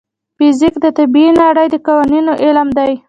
[0.37, 2.91] فزیک د طبیعي نړۍ د قوانینو علم دی.